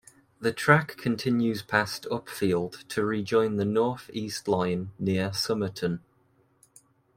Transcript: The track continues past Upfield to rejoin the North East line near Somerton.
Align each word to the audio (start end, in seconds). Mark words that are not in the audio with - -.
The 0.39 0.51
track 0.51 0.97
continues 0.97 1.61
past 1.61 2.07
Upfield 2.09 2.87
to 2.87 3.05
rejoin 3.05 3.57
the 3.57 3.65
North 3.65 4.09
East 4.11 4.47
line 4.47 4.89
near 4.97 5.31
Somerton. 5.31 5.99